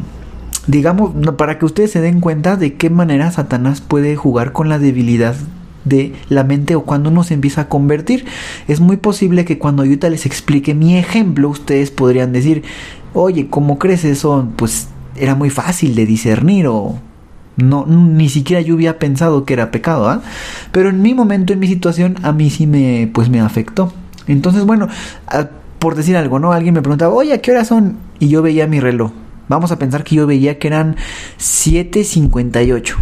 digamos, 0.66 1.12
para 1.36 1.60
que 1.60 1.66
ustedes 1.66 1.92
se 1.92 2.02
den 2.02 2.22
cuenta 2.22 2.56
de 2.56 2.76
qué 2.76 2.90
manera 2.90 3.32
Satanás 3.32 3.82
puede 3.82 4.16
jugar 4.16 4.52
con 4.52 4.70
la 4.70 4.80
debilidad 4.80 5.36
de 5.86 6.14
la 6.30 6.44
mente 6.44 6.76
o 6.76 6.84
cuando 6.84 7.10
uno 7.10 7.24
se 7.24 7.34
empieza 7.34 7.62
a 7.62 7.70
convertir. 7.70 8.26
Es 8.68 8.80
muy 8.80 8.98
posible 8.98 9.46
que 9.46 9.58
cuando 9.58 9.86
yo 9.86 9.96
les 10.10 10.26
explique 10.26 10.74
mi 10.74 10.98
ejemplo, 10.98 11.50
ustedes 11.50 11.92
podrían 11.92 12.34
decir, 12.34 12.64
oye, 13.14 13.48
¿cómo 13.50 13.80
crees 13.80 14.04
eso? 14.04 14.48
Pues 14.58 14.90
era 15.16 15.36
muy 15.36 15.50
fácil 15.50 15.96
de 15.96 16.06
discernir 16.06 16.68
o 16.68 17.00
no 17.58 17.86
ni 17.86 18.28
siquiera 18.28 18.62
yo 18.62 18.74
había 18.74 19.00
pensado 19.00 19.46
que 19.46 19.54
era 19.54 19.72
pecado, 19.72 20.10
¿ah? 20.10 20.22
Pero 20.72 20.90
en 20.90 21.02
mi 21.02 21.14
momento, 21.14 21.54
en 21.54 21.60
mi 21.60 21.68
situación, 21.68 22.18
a 22.24 22.34
mí 22.34 22.50
sí 22.50 22.68
me 22.68 23.10
pues 23.14 23.30
me 23.30 23.40
afectó. 23.40 23.94
Entonces, 24.28 24.66
bueno, 24.66 24.90
por 25.80 25.96
decir 25.96 26.18
algo, 26.18 26.40
¿no? 26.40 26.52
Alguien 26.52 26.74
me 26.74 26.82
preguntaba, 26.82 27.14
"Oye, 27.14 27.34
¿a 27.34 27.42
qué 27.42 27.52
hora 27.52 27.64
son?" 27.64 27.98
y 28.20 28.28
yo 28.28 28.42
veía 28.42 28.68
mi 28.68 28.80
reloj. 28.80 29.12
Vamos 29.48 29.72
a 29.72 29.80
pensar 29.80 30.04
que 30.04 30.16
yo 30.16 30.28
veía 30.28 30.60
que 30.60 30.68
eran 30.68 30.98
7:58. 31.38 32.98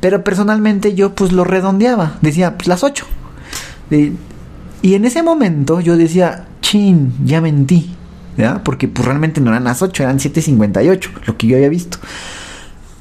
Pero 0.00 0.22
personalmente 0.22 0.94
yo 0.94 1.14
pues 1.14 1.32
lo 1.32 1.44
redondeaba, 1.44 2.18
decía 2.20 2.56
pues 2.56 2.68
las 2.68 2.84
8. 2.84 3.06
y 4.82 4.94
en 4.94 5.04
ese 5.04 5.22
momento 5.22 5.80
yo 5.80 5.96
decía, 5.96 6.46
chin, 6.60 7.12
ya 7.24 7.40
mentí, 7.40 7.94
¿verdad? 8.36 8.62
Porque 8.62 8.88
pues 8.88 9.06
realmente 9.06 9.40
no 9.40 9.50
eran 9.50 9.64
las 9.64 9.82
8, 9.82 10.02
eran 10.02 10.18
7.58, 10.18 11.10
lo 11.26 11.36
que 11.36 11.46
yo 11.46 11.56
había 11.56 11.68
visto. 11.68 11.98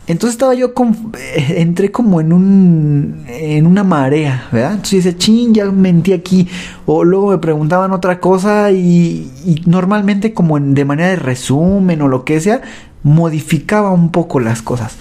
Entonces 0.08 0.36
estaba 0.36 0.54
yo, 0.54 0.74
con, 0.74 1.12
eh, 1.20 1.56
entré 1.58 1.92
como 1.92 2.22
en 2.22 2.32
un, 2.32 3.26
en 3.28 3.68
una 3.68 3.84
marea, 3.84 4.48
¿verdad? 4.54 4.72
Entonces 4.72 5.04
decía, 5.04 5.20
chin, 5.20 5.54
ya 5.54 5.66
mentí 5.66 6.14
aquí. 6.14 6.48
O 6.86 7.04
luego 7.04 7.32
me 7.32 7.38
preguntaban 7.40 7.92
otra 7.92 8.22
cosa 8.22 8.72
y, 8.72 9.30
y 9.46 9.64
normalmente 9.66 10.34
como 10.34 10.58
en, 10.58 10.74
de 10.74 10.86
manera 10.86 11.10
de 11.10 11.18
resumen 11.18 12.02
o 12.02 12.08
lo 12.08 12.24
que 12.24 12.40
sea, 12.40 12.62
modificaba 13.08 13.92
un 13.92 14.12
poco 14.12 14.40
las 14.40 14.62
cosas. 14.62 14.98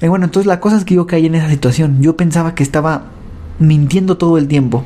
Y 0.00 0.08
bueno, 0.08 0.24
entonces 0.24 0.46
la 0.46 0.60
cosa 0.60 0.78
es 0.78 0.84
que 0.84 0.94
yo 0.94 1.06
caí 1.06 1.26
en 1.26 1.34
esa 1.34 1.50
situación. 1.50 2.00
Yo 2.00 2.16
pensaba 2.16 2.54
que 2.54 2.62
estaba 2.62 3.04
mintiendo 3.58 4.16
todo 4.16 4.38
el 4.38 4.48
tiempo. 4.48 4.84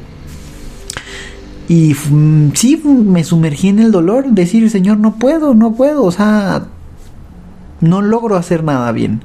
Y 1.69 1.95
mm, 1.95 2.53
sí, 2.55 2.83
me 2.85 3.23
sumergí 3.23 3.69
en 3.69 3.79
el 3.79 3.93
dolor, 3.93 4.27
decir, 4.29 4.69
Señor, 4.71 4.99
no 4.99 5.15
puedo, 5.15 5.55
no 5.55 5.75
puedo, 5.75 6.03
o 6.03 6.11
sea, 6.11 6.67
no 7.81 8.03
logro 8.03 8.37
hacer 8.37 8.65
nada 8.65 8.91
bien. 8.93 9.23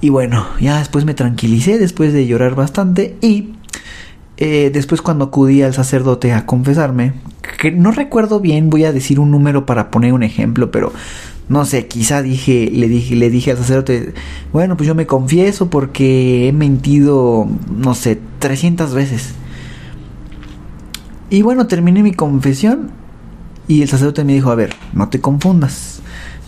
Y 0.00 0.08
bueno, 0.08 0.44
ya 0.60 0.78
después 0.78 1.04
me 1.04 1.14
tranquilicé, 1.14 1.78
después 1.78 2.12
de 2.12 2.26
llorar 2.26 2.56
bastante, 2.56 3.16
y 3.20 3.52
eh, 4.38 4.70
después 4.72 5.02
cuando 5.02 5.26
acudí 5.26 5.62
al 5.62 5.72
sacerdote 5.72 6.32
a 6.32 6.46
confesarme, 6.46 7.12
que 7.58 7.70
no 7.70 7.92
recuerdo 7.92 8.40
bien, 8.40 8.70
voy 8.70 8.84
a 8.84 8.92
decir 8.92 9.20
un 9.20 9.30
número 9.30 9.66
para 9.66 9.90
poner 9.90 10.12
un 10.12 10.22
ejemplo, 10.22 10.70
pero 10.70 10.92
no 11.50 11.64
sé, 11.64 11.88
quizá 11.88 12.22
dije, 12.22 12.70
le 12.72 12.88
dije, 12.88 13.16
le 13.16 13.28
dije 13.28 13.50
al 13.50 13.56
sacerdote, 13.56 14.14
bueno, 14.52 14.76
pues 14.76 14.86
yo 14.86 14.94
me 14.94 15.06
confieso 15.06 15.68
porque 15.68 16.46
he 16.46 16.52
mentido, 16.52 17.48
no 17.76 17.94
sé, 17.94 18.20
300 18.38 18.94
veces. 18.94 19.34
Y 21.28 21.42
bueno, 21.42 21.66
terminé 21.66 22.04
mi 22.04 22.12
confesión 22.12 22.92
y 23.66 23.82
el 23.82 23.88
sacerdote 23.88 24.22
me 24.22 24.32
dijo, 24.32 24.52
a 24.52 24.54
ver, 24.54 24.74
no 24.92 25.08
te 25.08 25.20
confundas. 25.20 26.02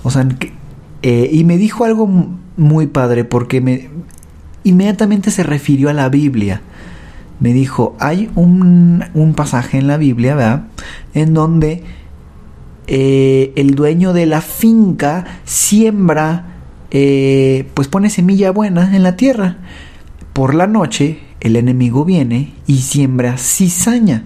O 0.05 0.13
sea, 0.13 0.25
eh, 1.03 1.29
y 1.33 1.43
me 1.43 1.59
dijo 1.59 1.85
algo 1.85 2.09
muy 2.57 2.87
padre 2.87 3.25
porque 3.25 3.61
me 3.61 3.91
inmediatamente 4.63 5.33
se 5.33 5.43
refirió 5.43 5.91
a 5.91 5.95
la 5.95 6.09
Biblia. 6.11 6.63
Me 7.41 7.53
dijo, 7.53 7.97
hay 7.99 8.31
un, 8.37 9.05
un 9.15 9.35
pasaje 9.35 9.79
en 9.79 9.89
la 9.89 9.97
Biblia, 9.97 10.37
¿verdad? 10.37 10.67
En 11.13 11.35
donde 11.35 11.83
eh, 12.87 13.53
el 13.57 13.75
dueño 13.75 14.13
de 14.13 14.27
la 14.27 14.41
finca 14.41 15.25
siembra, 15.45 16.57
eh, 16.91 17.69
pues 17.75 17.89
pone 17.89 18.11
semilla 18.11 18.51
buena 18.51 18.95
en 18.97 19.03
la 19.03 19.17
tierra. 19.17 19.59
Por 20.33 20.55
la 20.55 20.67
noche 20.67 21.21
el 21.41 21.57
enemigo 21.57 22.05
viene 22.05 22.55
y 22.67 22.79
siembra 22.79 23.39
cizaña. 23.39 24.25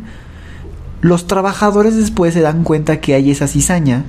Los 1.00 1.26
trabajadores 1.26 1.96
después 1.96 2.34
se 2.34 2.40
dan 2.40 2.64
cuenta 2.64 3.00
que 3.00 3.14
hay 3.14 3.30
esa 3.30 3.46
cizaña, 3.46 4.04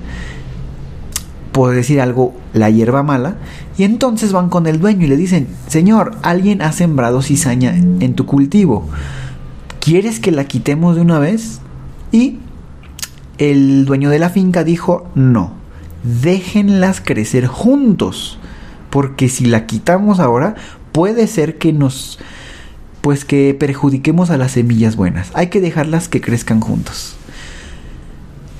por 1.52 1.74
decir 1.74 2.00
algo, 2.00 2.34
la 2.52 2.70
hierba 2.70 3.02
mala, 3.02 3.36
Y 3.76 3.84
entonces 3.84 4.32
van 4.32 4.48
con 4.48 4.66
el 4.66 4.80
dueño 4.80 5.04
y 5.06 5.08
le 5.08 5.16
dicen, 5.16 5.46
Señor, 5.68 6.16
alguien 6.22 6.62
ha 6.62 6.72
sembrado 6.72 7.22
cizaña 7.22 7.76
en 7.76 8.14
tu 8.14 8.26
cultivo. 8.26 8.88
¿Quieres 9.80 10.18
que 10.18 10.32
la 10.32 10.44
quitemos 10.44 10.96
de 10.96 11.02
una 11.02 11.18
vez? 11.18 11.60
Y 12.10 12.38
el 13.38 13.84
dueño 13.84 14.10
de 14.10 14.18
la 14.18 14.30
finca 14.30 14.64
dijo, 14.64 15.06
no, 15.14 15.52
déjenlas 16.02 17.00
crecer 17.00 17.46
juntos, 17.46 18.38
porque 18.90 19.28
si 19.28 19.46
la 19.46 19.66
quitamos 19.66 20.20
ahora, 20.20 20.54
puede 20.92 21.26
ser 21.26 21.58
que 21.58 21.72
nos, 21.72 22.18
pues 23.00 23.24
que 23.24 23.54
perjudiquemos 23.58 24.30
a 24.30 24.36
las 24.36 24.52
semillas 24.52 24.96
buenas. 24.96 25.30
Hay 25.34 25.48
que 25.48 25.60
dejarlas 25.60 26.08
que 26.08 26.20
crezcan 26.20 26.60
juntos. 26.60 27.16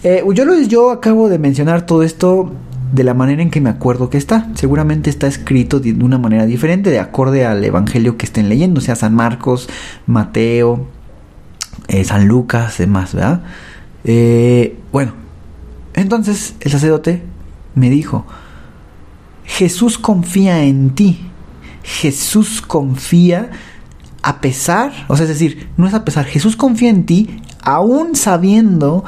Eh, 0.04 0.23
yo, 0.32 0.61
yo 0.62 0.90
acabo 0.90 1.28
de 1.28 1.38
mencionar 1.38 1.85
todo 1.85 2.02
esto 2.02 2.52
de 2.92 3.04
la 3.04 3.14
manera 3.14 3.42
en 3.42 3.50
que 3.50 3.61
me 3.61 3.70
acuerdo 3.70 4.11
que 4.11 4.18
está. 4.18 4.49
Seguramente 4.54 5.11
está 5.11 5.26
escrito 5.26 5.80
de 5.80 5.92
una 5.92 6.18
manera 6.18 6.47
diferente, 6.47 6.90
de 6.90 7.00
acorde 7.00 7.44
al 7.44 7.64
evangelio 7.64 8.16
que 8.16 8.26
estén 8.26 8.49
leyendo, 8.49 8.80
sea 8.80 8.97
San 8.97 9.14
Marcos, 9.14 9.68
Mateo, 10.06 10.87
eh, 11.88 12.04
San 12.04 12.28
Lucas, 12.28 12.78
demás, 12.78 13.14
¿verdad? 13.14 13.42
Eh, 14.10 14.74
bueno, 14.90 15.12
entonces 15.92 16.54
el 16.60 16.72
sacerdote 16.72 17.22
me 17.74 17.90
dijo, 17.90 18.24
Jesús 19.44 19.98
confía 19.98 20.64
en 20.64 20.94
ti. 20.94 21.26
Jesús 21.82 22.62
confía 22.62 23.50
a 24.22 24.40
pesar, 24.40 24.92
o 25.08 25.16
sea, 25.16 25.24
es 25.24 25.28
decir, 25.28 25.68
no 25.76 25.86
es 25.86 25.92
a 25.92 26.06
pesar, 26.06 26.24
Jesús 26.24 26.56
confía 26.56 26.88
en 26.88 27.04
ti 27.04 27.28
aún 27.60 28.16
sabiendo 28.16 29.04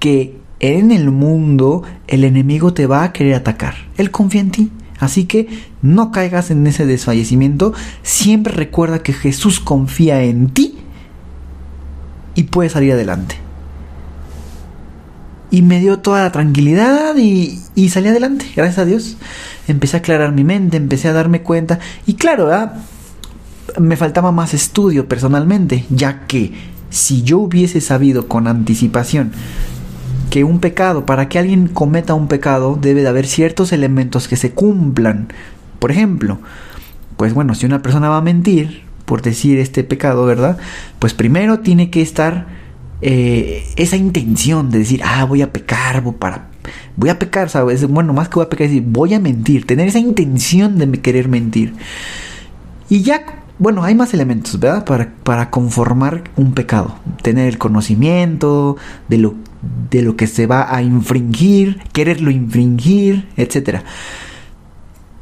que 0.00 0.36
en 0.58 0.90
el 0.90 1.12
mundo 1.12 1.84
el 2.08 2.24
enemigo 2.24 2.74
te 2.74 2.86
va 2.86 3.04
a 3.04 3.12
querer 3.12 3.34
atacar. 3.34 3.74
Él 3.98 4.10
confía 4.10 4.40
en 4.40 4.50
ti. 4.50 4.72
Así 4.98 5.26
que 5.26 5.46
no 5.80 6.10
caigas 6.10 6.50
en 6.50 6.66
ese 6.66 6.86
desfallecimiento. 6.86 7.72
Siempre 8.02 8.52
recuerda 8.52 9.04
que 9.04 9.12
Jesús 9.12 9.60
confía 9.60 10.24
en 10.24 10.50
ti 10.50 10.76
y 12.34 12.42
puedes 12.42 12.72
salir 12.72 12.92
adelante 12.94 13.36
y 15.50 15.62
me 15.62 15.80
dio 15.80 15.98
toda 15.98 16.22
la 16.22 16.32
tranquilidad 16.32 17.16
y, 17.16 17.58
y, 17.74 17.88
salí 17.88 18.08
adelante, 18.08 18.46
gracias 18.54 18.78
a 18.78 18.84
Dios. 18.84 19.16
Empecé 19.68 19.96
a 19.96 20.00
aclarar 20.00 20.32
mi 20.32 20.44
mente, 20.44 20.76
empecé 20.76 21.08
a 21.08 21.12
darme 21.12 21.42
cuenta 21.42 21.78
y 22.06 22.14
claro, 22.14 22.50
me 23.78 23.96
faltaba 23.96 24.32
más 24.32 24.54
estudio 24.54 25.08
personalmente, 25.08 25.84
ya 25.90 26.26
que 26.26 26.52
si 26.90 27.22
yo 27.22 27.38
hubiese 27.38 27.80
sabido 27.80 28.26
con 28.26 28.46
anticipación 28.46 29.32
que 30.30 30.44
un 30.44 30.60
pecado, 30.60 31.06
para 31.06 31.28
que 31.28 31.38
alguien 31.38 31.66
cometa 31.66 32.14
un 32.14 32.28
pecado, 32.28 32.78
debe 32.80 33.02
de 33.02 33.08
haber 33.08 33.26
ciertos 33.26 33.72
elementos 33.72 34.28
que 34.28 34.36
se 34.36 34.52
cumplan. 34.52 35.28
Por 35.80 35.90
ejemplo, 35.90 36.38
pues 37.16 37.34
bueno, 37.34 37.54
si 37.54 37.66
una 37.66 37.82
persona 37.82 38.08
va 38.08 38.18
a 38.18 38.22
mentir, 38.22 38.82
por 39.04 39.22
decir 39.22 39.58
este 39.58 39.82
pecado, 39.82 40.24
¿verdad? 40.24 40.56
Pues 41.00 41.14
primero 41.14 41.58
tiene 41.60 41.90
que 41.90 42.00
estar 42.00 42.46
eh, 43.02 43.66
esa 43.76 43.96
intención 43.96 44.70
de 44.70 44.80
decir, 44.80 45.00
ah, 45.04 45.24
voy 45.24 45.42
a 45.42 45.52
pecar, 45.52 46.02
voy, 46.96 47.08
a 47.08 47.18
pecar, 47.18 47.48
¿sabes? 47.48 47.86
Bueno, 47.88 48.12
más 48.12 48.28
que 48.28 48.34
voy 48.34 48.44
a 48.44 48.50
pecar, 48.50 48.66
es 48.66 48.72
decir, 48.72 48.86
voy 48.86 49.14
a 49.14 49.20
mentir, 49.20 49.66
tener 49.66 49.88
esa 49.88 49.98
intención 49.98 50.78
de 50.78 50.90
querer 51.00 51.28
mentir. 51.28 51.74
Y 52.88 53.02
ya, 53.02 53.24
bueno, 53.58 53.84
hay 53.84 53.94
más 53.94 54.12
elementos, 54.12 54.58
¿verdad? 54.58 54.84
Para, 54.84 55.12
para 55.22 55.50
conformar 55.50 56.24
un 56.36 56.52
pecado. 56.52 56.96
Tener 57.22 57.48
el 57.48 57.58
conocimiento 57.58 58.76
de 59.08 59.18
lo, 59.18 59.34
de 59.90 60.02
lo 60.02 60.16
que 60.16 60.26
se 60.26 60.46
va 60.46 60.74
a 60.74 60.82
infringir, 60.82 61.78
quererlo 61.92 62.30
infringir, 62.30 63.28
etc. 63.36 63.80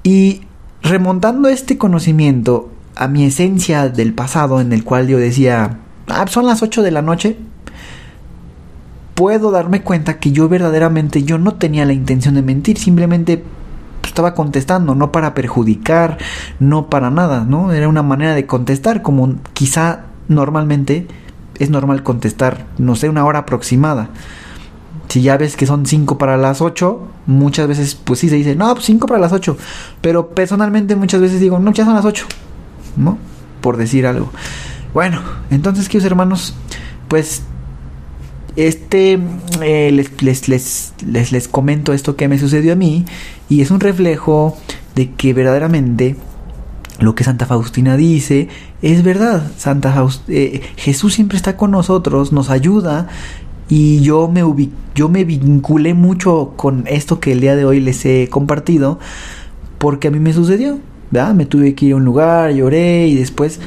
Y 0.03 0.43
remontando 0.83 1.49
este 1.49 1.79
conocimiento 1.79 2.73
a 2.97 3.07
mi 3.07 3.25
esencia 3.25 3.89
del 3.89 4.15
pasado, 4.15 4.61
en 4.61 4.73
el 4.73 4.83
cual 4.83 5.07
yo 5.07 5.19
decía, 5.19 5.79
ah, 6.09 6.27
son 6.27 6.47
las 6.47 6.63
8 6.63 6.83
de 6.83 6.91
la 6.91 7.03
noche, 7.03 7.37
puedo 9.19 9.51
darme 9.51 9.83
cuenta 9.83 10.21
que 10.21 10.31
yo 10.31 10.49
verdaderamente 10.49 11.25
yo 11.25 11.39
no 11.39 11.55
tenía 11.55 11.85
la 11.85 11.93
intención 11.93 12.37
de 12.37 12.43
mentir, 12.43 12.79
simplemente 12.79 13.43
estaba 14.05 14.33
contestando, 14.33 14.95
no 14.95 15.11
para 15.11 15.35
perjudicar, 15.35 16.19
no 16.61 16.89
para 16.89 17.11
nada, 17.11 17.45
¿no? 17.45 17.73
Era 17.73 17.89
una 17.89 18.05
manera 18.05 18.37
de 18.37 18.47
contestar, 18.47 19.03
como 19.03 19.35
quizá 19.55 20.05
normalmente 20.29 21.09
es 21.59 21.69
normal 21.69 22.05
contestar, 22.05 22.67
no 22.79 22.95
sé, 22.95 23.09
una 23.09 23.25
hora 23.25 23.41
aproximada. 23.41 24.11
Si 25.09 25.21
ya 25.21 25.37
ves 25.37 25.57
que 25.57 25.67
son 25.67 25.85
5 25.85 26.17
para 26.17 26.37
las 26.37 26.61
8, 26.61 27.09
muchas 27.27 27.67
veces 27.67 27.97
pues 27.97 28.21
sí 28.21 28.29
se 28.29 28.37
dice, 28.37 28.55
no, 28.55 28.73
pues 28.73 28.87
5 28.87 29.09
para 29.09 29.19
las 29.19 29.33
8. 29.33 29.57
Pero 30.01 30.29
personalmente 30.29 30.95
muchas 30.95 31.21
veces 31.21 31.41
digo, 31.41 31.59
no, 31.59 31.73
ya 31.73 31.85
son 31.85 31.95
las 31.95 32.05
8, 32.05 32.25
¿no? 32.97 33.19
Por 33.63 33.79
decir 33.79 34.07
algo. 34.07 34.31
Bueno, 34.95 35.21
entonces, 35.51 35.89
queridos 35.89 36.07
hermanos, 36.07 36.55
pues 37.09 37.43
este, 38.59 39.21
eh, 39.63 39.93
les, 39.93 40.21
les, 40.21 40.49
les, 41.07 41.33
les, 41.33 41.49
comento 41.49 41.93
esto 41.93 42.17
que 42.17 42.27
me 42.27 42.41
sucedió 42.41 42.73
a 42.73 42.77
mí 42.77 43.05
y 43.49 43.61
es 43.61 43.71
un 43.71 43.79
reflejo 43.79 44.57
de 44.97 45.13
que 45.13 45.33
verdaderamente 45.33 46.17
lo 46.99 47.15
que 47.15 47.23
Santa 47.23 47.47
Faustina 47.47 47.97
dice 47.97 48.49
es 48.83 49.05
verdad. 49.05 49.53
Santa 49.57 50.05
eh, 50.27 50.61
Jesús 50.75 51.15
siempre 51.15 51.37
está 51.37 51.57
con 51.57 51.71
nosotros, 51.71 52.33
nos 52.33 52.51
ayuda 52.51 53.07
y 53.69 54.01
yo 54.01 54.27
me, 54.27 54.43
yo 54.93 55.09
me 55.09 55.25
vinculé 55.25 55.95
mucho 55.95 56.55
con 56.57 56.85
esto 56.89 57.21
que 57.21 57.31
el 57.31 57.41
día 57.41 57.55
de 57.55 57.65
hoy 57.65 57.79
les 57.79 58.05
he 58.07 58.29
compartido 58.29 58.99
porque 59.79 60.09
a 60.09 60.11
mí 60.11 60.19
me 60.19 60.33
sucedió. 60.33 60.81
Me 61.13 61.47
tuve 61.47 61.75
que 61.75 61.87
ir 61.87 61.93
a 61.93 61.97
un 61.97 62.05
lugar, 62.05 62.51
lloré 62.51 63.07
y 63.07 63.15
después 63.15 63.61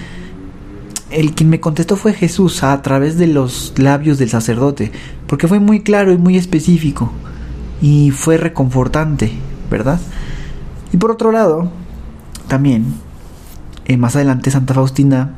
el 1.12 1.34
quien 1.34 1.50
me 1.50 1.60
contestó 1.60 1.96
fue 1.96 2.14
Jesús 2.14 2.64
a 2.64 2.82
través 2.82 3.18
de 3.18 3.28
los 3.28 3.74
labios 3.78 4.18
del 4.18 4.30
sacerdote, 4.30 4.92
porque 5.28 5.48
fue 5.48 5.60
muy 5.60 5.82
claro 5.82 6.12
y 6.12 6.18
muy 6.18 6.38
específico 6.38 7.12
y 7.82 8.12
fue 8.12 8.38
reconfortante, 8.38 9.32
¿verdad? 9.70 10.00
Y 10.94 10.98
por 10.98 11.12
otro 11.12 11.32
lado, 11.32 11.72
también, 12.48 12.86
eh, 13.86 13.98
más 13.98 14.16
adelante 14.16 14.52
Santa 14.52 14.74
Faustina 14.74 15.36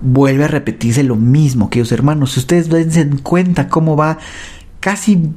vuelve 0.00 0.44
a 0.44 0.48
repetirse 0.48 1.02
lo 1.02 1.16
mismo, 1.16 1.70
que 1.70 1.80
hermanos, 1.90 2.32
si 2.32 2.40
ustedes 2.40 2.68
dense 2.68 3.08
cuenta 3.22 3.68
cómo 3.68 3.96
va 3.96 4.18
casi, 4.80 5.30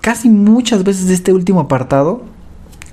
casi 0.00 0.28
muchas 0.28 0.84
veces 0.84 1.08
de 1.08 1.14
este 1.14 1.32
último 1.32 1.60
apartado, 1.60 2.24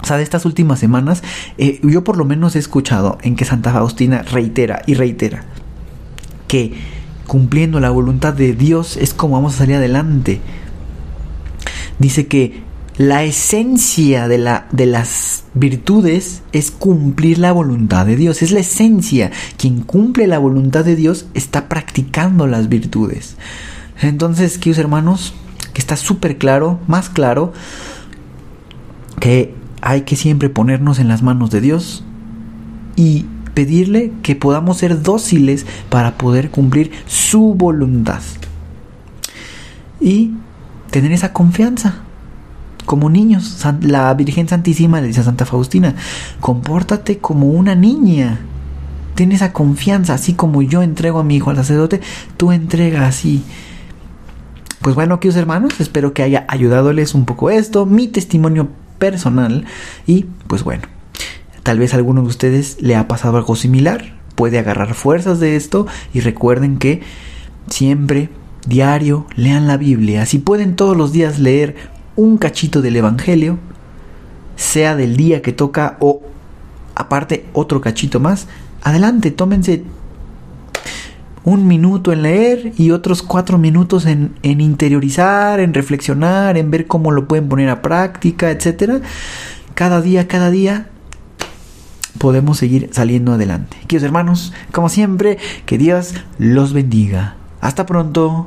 o 0.01 0.05
sea, 0.05 0.17
de 0.17 0.23
estas 0.23 0.45
últimas 0.45 0.79
semanas, 0.79 1.23
eh, 1.57 1.79
yo 1.83 2.03
por 2.03 2.17
lo 2.17 2.25
menos 2.25 2.55
he 2.55 2.59
escuchado 2.59 3.17
en 3.23 3.35
que 3.35 3.45
Santa 3.45 3.73
Faustina 3.73 4.21
reitera 4.21 4.83
y 4.85 4.93
reitera 4.93 5.43
que 6.47 6.73
cumpliendo 7.27 7.79
la 7.79 7.89
voluntad 7.89 8.33
de 8.33 8.53
Dios 8.53 8.97
es 8.97 9.13
como 9.13 9.35
vamos 9.35 9.55
a 9.55 9.57
salir 9.59 9.75
adelante. 9.75 10.39
Dice 11.99 12.27
que 12.27 12.61
la 12.97 13.23
esencia 13.23 14.27
de, 14.27 14.39
la, 14.39 14.67
de 14.71 14.87
las 14.87 15.43
virtudes 15.53 16.41
es 16.51 16.71
cumplir 16.71 17.37
la 17.37 17.51
voluntad 17.51 18.05
de 18.05 18.15
Dios. 18.15 18.41
Es 18.41 18.51
la 18.51 18.59
esencia. 18.59 19.31
Quien 19.57 19.81
cumple 19.81 20.25
la 20.25 20.39
voluntad 20.39 20.83
de 20.83 20.95
Dios 20.95 21.27
está 21.33 21.69
practicando 21.69 22.47
las 22.47 22.69
virtudes. 22.69 23.35
Entonces, 24.01 24.57
queridos 24.57 24.79
hermanos, 24.79 25.33
que 25.73 25.81
está 25.81 25.95
súper 25.95 26.37
claro, 26.37 26.79
más 26.87 27.09
claro, 27.09 27.53
que 29.19 29.53
hay 29.81 30.01
que 30.01 30.15
siempre 30.15 30.49
ponernos 30.49 30.99
en 30.99 31.07
las 31.07 31.21
manos 31.21 31.51
de 31.51 31.61
Dios 31.61 32.03
y 32.95 33.25
pedirle 33.57 34.13
que 34.21 34.35
podamos 34.35 34.77
ser 34.77 35.01
dóciles 35.01 35.65
para 35.89 36.19
poder 36.19 36.51
cumplir 36.51 36.91
su 37.07 37.55
voluntad. 37.55 38.21
Y 39.99 40.33
tener 40.91 41.11
esa 41.11 41.33
confianza. 41.33 41.95
Como 42.85 43.09
niños, 43.09 43.65
la 43.81 44.13
Virgen 44.13 44.47
Santísima 44.47 45.01
le 45.01 45.07
dice 45.07 45.21
a 45.21 45.23
Santa 45.23 45.47
Faustina, 45.47 45.95
compórtate 46.39 47.17
como 47.17 47.47
una 47.49 47.73
niña. 47.73 48.41
Ten 49.15 49.31
esa 49.31 49.53
confianza, 49.53 50.13
así 50.13 50.33
como 50.33 50.61
yo 50.61 50.83
entrego 50.83 51.17
a 51.17 51.23
mi 51.23 51.37
hijo 51.37 51.49
al 51.49 51.55
sacerdote, 51.55 51.99
tú 52.37 52.51
entrega 52.51 53.07
así. 53.07 53.43
Pues 54.83 54.93
bueno, 54.93 55.19
queridos 55.19 55.37
hermanos, 55.37 55.73
espero 55.79 56.13
que 56.13 56.21
haya 56.21 56.45
ayudándoles 56.47 57.15
un 57.15 57.25
poco 57.25 57.49
esto, 57.49 57.87
mi 57.87 58.07
testimonio 58.07 58.69
personal 58.99 59.65
y 60.05 60.27
pues 60.45 60.63
bueno, 60.63 60.83
Tal 61.67 61.79
vez 61.79 61.93
a 61.93 61.97
alguno 61.97 62.21
de 62.21 62.29
ustedes 62.29 62.77
le 62.79 62.95
ha 62.95 63.09
pasado 63.09 63.35
algo 63.35 63.57
similar. 63.57 64.15
Puede 64.35 64.57
agarrar 64.57 64.93
fuerzas 64.93 65.41
de 65.41 65.57
esto 65.57 65.85
y 66.13 66.21
recuerden 66.21 66.77
que 66.77 67.01
siempre, 67.69 68.29
diario, 68.65 69.27
lean 69.35 69.67
la 69.67 69.75
Biblia. 69.75 70.25
Si 70.25 70.37
pueden 70.39 70.77
todos 70.77 70.95
los 70.95 71.11
días 71.11 71.39
leer 71.39 71.75
un 72.15 72.37
cachito 72.37 72.81
del 72.81 72.95
Evangelio, 72.95 73.59
sea 74.55 74.95
del 74.95 75.17
día 75.17 75.41
que 75.41 75.51
toca 75.51 75.97
o 75.99 76.21
aparte 76.95 77.43
otro 77.51 77.81
cachito 77.81 78.21
más, 78.21 78.47
adelante, 78.81 79.31
tómense 79.31 79.83
un 81.43 81.67
minuto 81.67 82.13
en 82.13 82.21
leer 82.21 82.71
y 82.77 82.91
otros 82.91 83.21
cuatro 83.21 83.57
minutos 83.57 84.05
en, 84.05 84.35
en, 84.41 84.61
interiorizar, 84.61 85.59
en 85.59 85.73
reflexionar, 85.73 86.57
en 86.57 86.71
ver 86.71 86.87
cómo 86.87 87.11
lo 87.11 87.27
pueden 87.27 87.49
poner 87.49 87.67
a 87.67 87.81
práctica, 87.81 88.51
etc. 88.51 89.03
Cada 89.73 89.99
día, 89.99 90.29
cada 90.29 90.49
día 90.49 90.91
podemos 92.17 92.57
seguir 92.57 92.89
saliendo 92.91 93.33
adelante. 93.33 93.77
Queridos 93.87 94.03
hermanos, 94.03 94.53
como 94.71 94.89
siempre, 94.89 95.37
que 95.65 95.77
Dios 95.77 96.13
los 96.37 96.73
bendiga. 96.73 97.35
Hasta 97.61 97.85
pronto. 97.85 98.45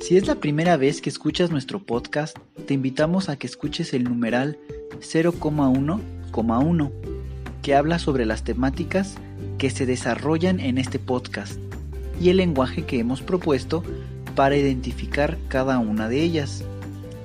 Si 0.00 0.16
es 0.16 0.26
la 0.26 0.36
primera 0.36 0.76
vez 0.78 1.02
que 1.02 1.10
escuchas 1.10 1.50
nuestro 1.50 1.80
podcast, 1.80 2.38
te 2.66 2.72
invitamos 2.74 3.28
a 3.28 3.36
que 3.36 3.46
escuches 3.46 3.92
el 3.92 4.04
numeral 4.04 4.58
0,1,1, 5.00 6.90
que 7.62 7.74
habla 7.74 7.98
sobre 7.98 8.24
las 8.24 8.42
temáticas 8.42 9.16
que 9.58 9.68
se 9.68 9.84
desarrollan 9.84 10.60
en 10.60 10.78
este 10.78 10.98
podcast 10.98 11.58
y 12.20 12.30
el 12.30 12.38
lenguaje 12.38 12.84
que 12.84 12.98
hemos 12.98 13.20
propuesto 13.20 13.82
para 14.34 14.56
identificar 14.56 15.36
cada 15.48 15.78
una 15.78 16.08
de 16.08 16.22
ellas, 16.22 16.64